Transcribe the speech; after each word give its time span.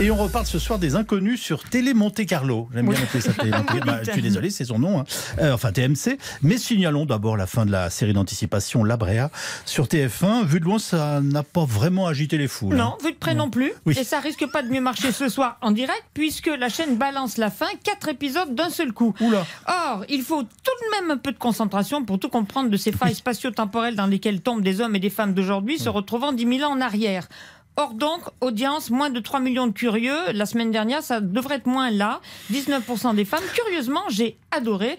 Et 0.00 0.10
on 0.10 0.16
reparle 0.16 0.44
ce 0.44 0.58
soir 0.58 0.80
des 0.80 0.96
inconnus 0.96 1.40
sur 1.40 1.62
Télé 1.62 1.94
Monte 1.94 2.26
Carlo. 2.26 2.68
J'aime 2.74 2.88
bien 2.88 3.00
appeler 3.00 3.20
ça 3.20 3.32
Télé 3.32 3.52
Monte 3.52 3.80
bah, 3.86 4.00
Je 4.02 4.10
suis 4.10 4.22
désolé, 4.22 4.50
c'est 4.50 4.64
son 4.64 4.80
nom. 4.80 4.98
hein. 4.98 5.04
Euh, 5.40 5.52
enfin, 5.54 5.70
TMC. 5.70 6.18
Mais 6.42 6.58
signalons 6.58 7.06
d'abord 7.06 7.36
la 7.36 7.46
fin 7.46 7.64
de 7.64 7.70
la 7.70 7.90
série 7.90 8.12
d'anticipation 8.12 8.82
La 8.82 8.96
Brea 8.96 9.30
sur 9.64 9.84
TF1. 9.86 10.46
Vu 10.46 10.58
de 10.58 10.64
loin, 10.64 10.80
ça 10.80 11.20
n'a 11.20 11.44
pas 11.44 11.64
vraiment 11.64 12.08
agité 12.08 12.36
les 12.38 12.48
foules. 12.48 12.74
hein. 12.74 12.76
Non, 12.76 12.96
vu 13.04 13.12
de 13.12 13.16
près 13.16 13.36
non 13.36 13.50
plus. 13.50 13.72
Oui. 13.86 13.94
Et 13.96 14.02
ça 14.02 14.18
risque 14.18 14.44
pas 14.50 14.64
de 14.64 14.68
mieux 14.68 14.80
marcher 14.80 15.12
ce 15.12 15.28
soir 15.28 15.58
en 15.62 15.70
direct, 15.70 16.02
puisque 16.12 16.50
la 16.58 16.68
chaîne 16.68 16.96
balance 16.96 17.36
la 17.36 17.50
fin, 17.50 17.66
quatre 17.84 18.08
épisodes 18.08 18.52
d'un 18.52 18.70
seul 18.70 18.92
coup. 18.92 19.14
Oula. 19.20 19.46
Or, 19.68 20.04
il 20.08 20.22
faut 20.22 20.42
tout 20.42 20.48
de 20.48 21.00
même 21.02 21.12
un 21.12 21.18
peu 21.18 21.30
de 21.30 21.38
concentration 21.38 22.04
pour 22.04 22.18
tout 22.18 22.28
comprendre 22.30 22.68
de 22.68 22.76
ces 22.76 22.90
failles 22.90 23.14
spatio-temporelles 23.14 23.94
dans 23.94 24.06
lesquelles 24.06 24.40
tombent 24.40 24.62
des 24.64 24.80
hommes 24.80 24.96
et 24.96 25.00
des 25.00 25.10
femmes 25.10 25.34
d'aujourd'hui 25.34 25.78
se 25.78 25.88
retrouvant 25.88 26.32
10 26.32 26.58
000 26.58 26.68
ans 26.68 26.74
en 26.76 26.80
arrière. 26.80 27.28
Or 27.76 27.94
donc, 27.94 28.20
audience, 28.40 28.90
moins 28.90 29.10
de 29.10 29.18
3 29.18 29.40
millions 29.40 29.66
de 29.66 29.72
curieux. 29.72 30.32
La 30.32 30.46
semaine 30.46 30.70
dernière, 30.70 31.02
ça 31.02 31.20
devrait 31.20 31.56
être 31.56 31.66
moins 31.66 31.90
là. 31.90 32.20
19% 32.52 33.16
des 33.16 33.24
femmes. 33.24 33.42
Curieusement, 33.54 34.02
j'ai 34.08 34.38
adoré. 34.52 34.96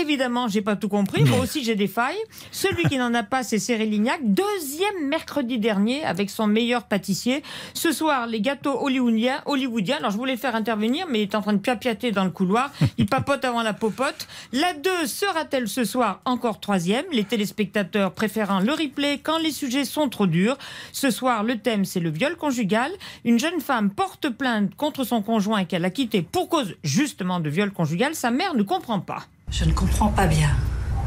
Évidemment, 0.00 0.48
j'ai 0.48 0.62
pas 0.62 0.76
tout 0.76 0.88
compris. 0.88 1.24
Moi 1.24 1.38
aussi, 1.38 1.62
j'ai 1.62 1.76
des 1.76 1.86
failles. 1.86 2.18
Celui 2.50 2.84
qui 2.84 2.98
n'en 2.98 3.14
a 3.14 3.22
pas, 3.22 3.42
c'est 3.42 3.58
Cyril 3.58 3.90
Lignac. 3.90 4.20
Deuxième 4.22 5.08
mercredi 5.08 5.58
dernier 5.58 6.04
avec 6.04 6.30
son 6.30 6.46
meilleur 6.46 6.84
pâtissier. 6.84 7.42
Ce 7.74 7.92
soir, 7.92 8.26
les 8.26 8.40
gâteaux 8.40 8.82
hollywoodiens. 8.82 9.42
hollywoodiens. 9.46 9.98
Alors, 9.98 10.10
je 10.10 10.16
voulais 10.16 10.32
le 10.32 10.38
faire 10.38 10.56
intervenir, 10.56 11.06
mais 11.08 11.20
il 11.20 11.22
est 11.22 11.34
en 11.34 11.42
train 11.42 11.52
de 11.52 11.58
piapiater 11.58 12.10
dans 12.12 12.24
le 12.24 12.30
couloir. 12.30 12.72
Il 12.98 13.06
papote 13.06 13.44
avant 13.44 13.62
la 13.62 13.72
popote. 13.72 14.26
La 14.52 14.74
2 14.74 15.06
sera-t-elle 15.06 15.68
ce 15.68 15.84
soir 15.84 16.20
encore 16.24 16.60
troisième? 16.60 17.04
Les 17.12 17.24
téléspectateurs 17.24 18.12
préférant 18.12 18.60
le 18.60 18.72
replay 18.72 19.18
quand 19.22 19.38
les 19.38 19.52
sujets 19.52 19.84
sont 19.84 20.08
trop 20.08 20.26
durs. 20.26 20.58
Ce 20.92 21.10
soir, 21.10 21.44
le 21.44 21.58
thème, 21.58 21.84
c'est 21.84 22.00
le 22.00 22.10
viol 22.10 22.36
conjugal. 22.36 22.90
Une 23.24 23.38
jeune 23.38 23.60
femme 23.60 23.90
porte 23.90 24.28
plainte 24.28 24.74
contre 24.74 25.04
son 25.04 25.22
conjoint 25.22 25.64
qu'elle 25.64 25.84
a 25.84 25.90
quitté 25.90 26.22
pour 26.22 26.48
cause 26.48 26.74
justement 26.82 27.40
de 27.40 27.48
viol 27.48 27.70
conjugal. 27.70 28.14
Sa 28.14 28.30
mère 28.30 28.54
ne 28.54 28.62
comprend 28.62 29.00
pas. 29.00 29.26
Je 29.56 29.64
ne 29.64 29.72
comprends 29.72 30.08
pas 30.08 30.26
bien. 30.26 30.50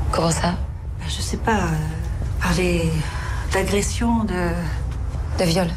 Comment 0.09 0.31
ça? 0.31 0.55
Ben, 0.99 1.05
Je 1.09 1.21
sais 1.21 1.35
pas, 1.35 1.57
euh, 1.57 2.41
parler 2.41 2.89
d'agression, 3.51 4.23
de... 4.23 4.51
De 5.37 5.43
viol 5.43 5.67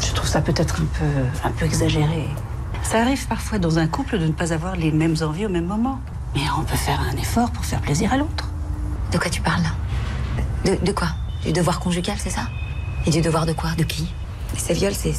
Je 0.00 0.12
trouve 0.14 0.26
ça 0.26 0.40
peut-être 0.40 0.80
un 0.80 0.86
peu, 0.86 1.04
un 1.44 1.50
peu 1.50 1.66
exagéré. 1.66 2.26
Ça 2.82 3.02
arrive 3.02 3.26
parfois 3.26 3.58
dans 3.58 3.78
un 3.78 3.86
couple 3.86 4.18
de 4.18 4.26
ne 4.26 4.32
pas 4.32 4.54
avoir 4.54 4.76
les 4.76 4.90
mêmes 4.90 5.16
envies 5.20 5.44
au 5.44 5.50
même 5.50 5.66
moment. 5.66 6.00
Mais 6.34 6.40
on 6.58 6.62
peut 6.62 6.74
faire 6.76 7.00
un 7.00 7.16
effort 7.18 7.50
pour 7.50 7.66
faire 7.66 7.82
plaisir 7.82 8.14
à 8.14 8.16
l'autre. 8.16 8.48
De 9.12 9.18
quoi 9.18 9.28
tu 9.28 9.42
parles? 9.42 9.62
Là 9.62 9.70
de, 10.64 10.84
de 10.84 10.92
quoi? 10.92 11.08
Du 11.44 11.52
devoir 11.52 11.80
conjugal, 11.80 12.16
c'est 12.18 12.30
ça? 12.30 12.48
Et 13.04 13.10
du 13.10 13.20
devoir 13.20 13.44
de 13.44 13.52
quoi? 13.52 13.72
De 13.76 13.84
qui? 13.84 14.10
Ces 14.56 14.72
viols, 14.72 14.94
c'est. 14.94 15.12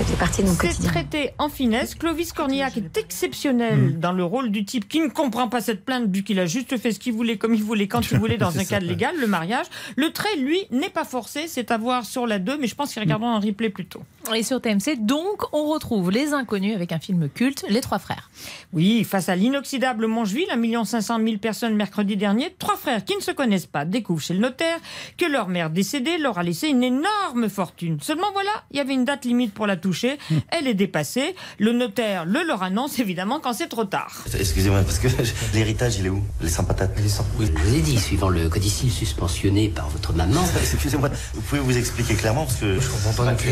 Ça 0.00 0.06
fait 0.06 0.16
partie 0.16 0.42
de 0.42 0.48
mon 0.48 0.54
C'est 0.54 0.82
traité 0.82 1.32
en 1.36 1.50
finesse. 1.50 1.94
Clovis 1.94 2.32
Cornillac 2.32 2.74
est 2.78 2.96
exceptionnel 2.96 4.00
dans 4.00 4.12
le 4.12 4.24
rôle 4.24 4.50
du 4.50 4.64
type 4.64 4.88
qui 4.88 4.98
ne 4.98 5.08
comprend 5.08 5.48
pas 5.48 5.60
cette 5.60 5.84
plainte 5.84 6.08
vu 6.08 6.22
qu'il 6.22 6.40
a 6.40 6.46
juste 6.46 6.78
fait 6.78 6.92
ce 6.92 6.98
qu'il 6.98 7.12
voulait, 7.12 7.36
comme 7.36 7.52
il 7.52 7.62
voulait, 7.62 7.86
quand 7.86 8.10
il 8.10 8.16
voulait, 8.16 8.36
dans 8.38 8.58
un 8.58 8.64
cadre 8.64 8.86
légal, 8.86 9.14
le 9.20 9.26
mariage. 9.26 9.66
Le 9.96 10.10
trait, 10.10 10.36
lui, 10.38 10.58
n'est 10.70 10.88
pas 10.88 11.04
forcé. 11.04 11.48
C'est 11.48 11.70
à 11.70 11.76
voir 11.76 12.06
sur 12.06 12.26
la 12.26 12.38
2, 12.38 12.56
mais 12.56 12.66
je 12.66 12.74
pense 12.74 12.94
qu'il 12.94 13.02
regardera 13.02 13.30
un 13.30 13.40
replay 13.40 13.68
plutôt. 13.68 14.00
Et 14.34 14.42
sur 14.42 14.62
TMC, 14.62 15.00
donc, 15.00 15.42
on 15.52 15.66
retrouve 15.66 16.10
Les 16.10 16.32
Inconnus 16.32 16.74
avec 16.74 16.92
un 16.92 16.98
film 16.98 17.28
culte, 17.28 17.66
Les 17.68 17.82
Trois 17.82 17.98
Frères. 17.98 18.30
Oui, 18.72 19.04
face 19.04 19.28
à 19.28 19.36
l'inoxydable 19.36 20.06
Mongeville, 20.06 20.48
1 20.50 20.84
500 20.86 21.18
000 21.22 21.36
personnes 21.36 21.74
mercredi 21.74 22.16
dernier, 22.16 22.54
trois 22.58 22.76
frères 22.76 23.04
qui 23.04 23.16
ne 23.16 23.20
se 23.20 23.32
connaissent 23.32 23.66
pas 23.66 23.84
découvrent 23.84 24.22
chez 24.22 24.34
le 24.34 24.40
notaire 24.40 24.78
que 25.18 25.26
leur 25.26 25.48
mère 25.48 25.68
décédée 25.68 26.16
leur 26.18 26.38
a 26.38 26.42
laissé 26.42 26.68
une 26.68 26.82
énorme 26.82 27.48
fortune. 27.48 27.98
Seulement 28.00 28.30
voilà, 28.32 28.50
il 28.70 28.76
y 28.76 28.80
avait 28.80 28.94
une 28.94 29.04
date 29.04 29.24
limite 29.24 29.52
pour 29.52 29.66
la 29.66 29.76
toucher. 29.90 30.18
Elle 30.50 30.68
est 30.68 30.74
dépassée. 30.74 31.34
Le 31.58 31.72
notaire 31.72 32.24
le 32.24 32.44
leur 32.46 32.62
annonce 32.62 32.98
évidemment 33.00 33.40
quand 33.40 33.52
c'est 33.52 33.66
trop 33.68 33.84
tard. 33.84 34.22
Excusez-moi, 34.38 34.82
parce 34.82 34.98
que 35.00 35.08
l'héritage, 35.54 35.96
il 35.98 36.06
est 36.06 36.10
où? 36.10 36.22
Les 36.40 36.48
sans 36.48 36.62
patates 36.64 36.94
Les. 36.96 37.10
Oui, 37.38 37.46
je 37.52 37.62
vous 37.68 37.74
ai 37.74 37.80
dit, 37.80 37.98
suivant 37.98 38.28
le 38.28 38.48
codicile 38.48 38.90
suspensionné 38.92 39.68
par 39.68 39.88
votre 39.88 40.12
maman, 40.12 40.42
Excusez-moi, 40.60 41.10
vous 41.34 41.40
pouvez 41.42 41.60
vous 41.60 41.76
expliquer 41.76 42.14
clairement 42.14 42.44
parce 42.44 42.58
que 42.58 42.78
je 42.80 42.88
comprends 42.88 43.24
pas 43.24 43.30
non 43.32 43.36
plus. 43.36 43.50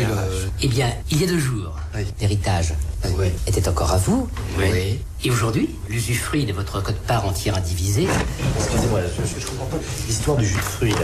eh 0.61 0.67
bien, 0.69 0.89
il 1.11 1.19
y 1.21 1.23
a 1.25 1.27
deux 1.27 1.39
jours, 1.39 1.75
Oui. 1.95 2.01
l'héritage 2.21 2.73
euh, 3.05 3.09
Oui. 3.17 3.27
était 3.47 3.67
encore 3.67 3.91
à 3.91 3.97
vous. 3.97 4.29
Oui. 4.57 4.99
Et 5.21 5.29
aujourd'hui, 5.31 5.69
l'usufruit 5.89 6.45
de 6.45 6.53
votre 6.53 6.81
quote-part 6.81 7.25
entière 7.25 7.57
indivisée, 7.57 8.07
Excusez-moi, 8.55 9.01
je, 9.01 9.39
je 9.41 9.45
comprends 9.47 9.65
pas 9.65 9.77
l'histoire 10.07 10.37
du 10.37 10.45
jus 10.45 10.55
de 10.55 10.61
fruits. 10.61 10.91
Là. 10.91 10.97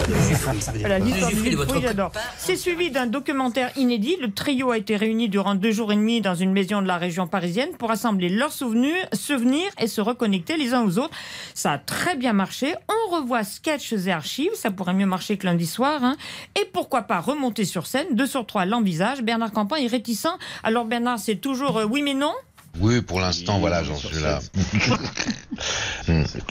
Voilà, 0.80 1.00
l'histoire 1.00 1.32
du 1.32 1.50
de 1.50 1.82
j'adore. 1.82 2.12
C'est 2.38 2.56
suivi 2.56 2.92
d'un 2.92 3.08
documentaire 3.08 3.72
inédit. 3.76 4.16
Le 4.22 4.32
trio 4.32 4.72
a 4.72 4.78
été 4.78 4.96
réuni 4.96 5.28
durant 5.28 5.54
deux 5.54 5.72
jours 5.72 5.92
et 5.92 5.98
demi 5.98 6.22
dans 6.22 6.34
une 6.34 6.54
maison 6.54 6.82
de 6.82 6.88
la 6.88 6.98
région 6.98 7.28
parisienne 7.28 7.72
pour 7.78 7.92
assembler 7.92 8.30
leurs 8.30 8.54
souvenirs, 8.54 9.06
souvenirs 9.12 9.70
et 9.82 9.88
se 9.88 10.00
reconnecter 10.00 10.56
les 10.56 10.74
uns 10.74 10.86
aux 10.86 10.98
autres. 10.98 11.16
Ça 11.54 11.74
a 11.74 11.78
très 11.78 12.16
bien 12.16 12.32
marché. 12.32 12.74
On 12.88 13.16
revoit 13.18 13.44
sketchs 13.44 13.92
et 13.92 14.12
archives. 14.12 14.54
Ça 14.56 14.72
pourrait 14.72 14.94
mieux 14.94 15.06
marcher 15.06 15.36
que 15.36 15.46
lundi 15.46 15.66
soir. 15.68 16.02
hein. 16.06 16.16
Et 16.56 16.64
pourquoi 16.72 17.02
pas 17.02 17.20
remonter 17.20 17.66
sur 17.66 17.86
scène. 17.86 18.08
Deux 18.14 18.28
sur 18.28 18.46
trois 18.46 18.64
l'envisage. 18.64 19.24
Bernard 19.24 19.52
Campan 19.52 19.76
est 19.76 19.88
réticent. 19.88 20.38
Alors 20.64 20.86
Bernard, 20.86 21.20
c'est 21.20 21.36
toujours 21.36 21.80
euh, 21.80 21.86
oui 21.86 22.02
mais 22.02 22.14
non? 22.14 22.32
Oui, 22.80 23.02
pour 23.02 23.20
l'instant, 23.20 23.60
voilà, 23.60 23.84
j'en 23.84 23.96
suis 23.96 24.20
là. 24.22 24.40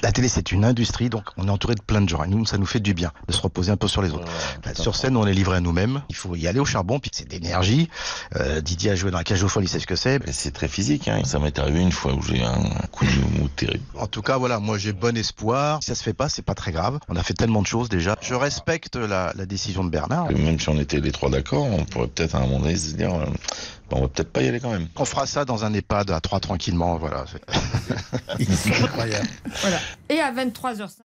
La 0.03 0.13
télé, 0.13 0.29
c'est 0.29 0.53
une 0.53 0.65
industrie, 0.65 1.11
donc 1.11 1.25
on 1.37 1.47
est 1.49 1.51
entouré 1.51 1.75
de 1.75 1.83
plein 1.83 2.01
de 2.01 2.09
gens. 2.09 2.25
Et 2.25 2.29
nous, 2.29 2.45
ça 2.47 2.59
nous 2.59 2.67
fait 2.67 2.81
du 2.81 2.95
bien 2.95 3.13
de 3.29 3.33
se 3.33 3.41
reposer 3.41 3.71
un 3.71 3.77
peu 3.77 3.89
sur 3.89 4.03
les 4.03 4.11
autres. 4.11 4.27
Bah, 4.65 4.75
sur 4.75 4.97
scène, 4.97 5.17
on 5.17 5.27
est 5.27 5.35
livré 5.35 5.57
à 5.57 5.61
nous-mêmes. 5.61 6.03
Il 6.09 6.17
faut 6.17 6.35
y 6.35 6.49
aller 6.49 6.59
au 6.61 6.65
charbon, 6.65 6.99
puis 6.99 7.11
c'est 7.15 7.29
d'énergie. 7.29 7.89
Euh, 8.37 8.61
Didier 8.61 8.91
a 8.93 8.97
joué 8.97 9.11
dans 9.11 9.19
la 9.19 9.25
cage 9.25 9.43
aux 9.43 9.49
folles, 9.49 9.65
il 9.65 9.69
sait 9.69 9.81
ce 9.81 9.87
que 9.87 9.97
c'est. 9.97 10.19
C'est 10.33 10.53
très 10.53 10.69
physique, 10.69 11.09
hein. 11.09 11.23
Ça 11.25 11.39
m'est 11.39 11.59
arrivé 11.59 11.81
une 11.81 11.93
fois 11.93 12.15
où 12.15 12.23
j'ai 12.23 12.39
eu 12.39 12.43
un 12.43 12.59
coup 12.91 13.05
de 13.05 13.39
mou 13.39 13.49
terrible. 13.49 13.85
En 13.99 14.07
tout 14.07 14.23
cas, 14.23 14.37
voilà, 14.39 14.59
moi 14.59 14.79
j'ai 14.79 14.93
bon 14.93 15.17
espoir. 15.17 15.79
Si 15.83 15.89
ça 15.89 15.95
se 15.95 16.03
fait 16.03 16.15
pas, 16.15 16.29
c'est 16.29 16.43
pas 16.43 16.55
très 16.55 16.73
grave. 16.73 16.99
On 17.09 17.17
a 17.17 17.23
fait 17.23 17.35
tellement 17.35 17.63
de 17.63 17.67
choses 17.67 17.89
déjà. 17.89 18.17
Je 18.21 18.35
respecte 18.35 18.97
la, 18.97 19.33
la 19.37 19.47
décision 19.47 19.85
de 19.85 19.91
Bernard. 19.91 20.31
Même 20.33 20.59
si 20.59 20.69
on 20.69 20.79
était 20.81 21.01
les 21.01 21.13
trois 21.13 21.31
d'accord, 21.31 21.65
on 21.65 21.85
pourrait 21.85 22.09
peut-être 22.09 22.35
à 22.35 22.39
un 22.39 22.43
moment 22.47 22.61
donné 22.61 22.77
se 22.77 22.95
dire, 22.95 23.15
euh, 23.15 23.27
on 23.95 24.01
va 24.03 24.09
peut-être 24.09 24.33
pas 24.33 24.43
y 24.43 24.49
aller 24.49 24.61
quand 24.61 24.71
même. 24.71 24.89
On 24.97 25.05
fera 25.05 25.27
ça 25.27 25.45
dans 25.45 25.65
un 25.65 25.73
EHPAD 25.73 26.11
à 26.11 26.21
trois 26.21 26.41
tranquillement, 26.41 26.97
voilà. 26.97 27.25
C'est 28.39 28.83
incroyable. 28.83 29.29
Voilà. 29.61 29.79
Et 30.09 30.21
à 30.21 30.33
23h05. 30.33 31.04